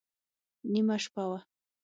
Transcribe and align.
نیمه 0.71 0.95
شپه 1.03 1.23
وه. 1.29 1.39